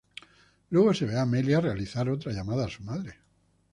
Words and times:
Luego 0.71 0.95
se 0.95 1.05
ve 1.05 1.15
a 1.15 1.21
Amelia 1.21 1.61
realizar 1.61 2.09
otra 2.09 2.31
llamada 2.31 2.65
a 2.65 2.69
su 2.69 2.81
madre. 2.83 3.17